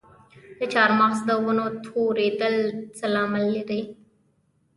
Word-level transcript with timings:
د 0.57 0.59
چهارمغز 0.73 1.19
د 1.29 1.31
ونو 1.45 1.65
توریدل 1.85 2.55
څه 2.97 3.05
لامل 3.13 3.45
لري؟ 3.55 3.81